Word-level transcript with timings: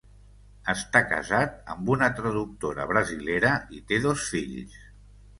Està 0.71 1.01
casat 1.09 1.59
amb 1.73 1.91
una 1.95 2.07
traductora 2.19 2.87
brasilera 2.93 3.51
i 3.77 3.83
té 3.93 3.99
dos 4.07 4.23
fills. 4.31 4.81